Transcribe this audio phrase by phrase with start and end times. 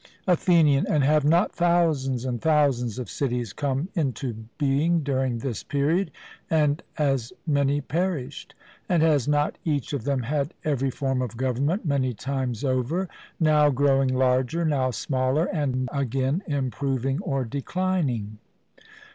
[0.27, 6.09] ATHENIAN: And have not thousands and thousands of cities come into being during this period
[6.49, 8.55] and as many perished?
[8.89, 13.09] And has not each of them had every form of government many times over,
[13.39, 18.39] now growing larger, now smaller, and again improving or declining?